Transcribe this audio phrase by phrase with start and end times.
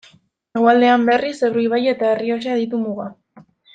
[0.59, 3.07] Hegoaldean, berriz, Ebro ibaia eta Errioxa ditu muga.